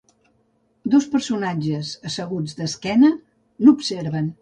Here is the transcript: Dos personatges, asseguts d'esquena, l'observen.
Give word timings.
Dos 0.93 1.05
personatges, 1.11 1.93
asseguts 2.13 2.59
d'esquena, 2.63 3.15
l'observen. 3.67 4.37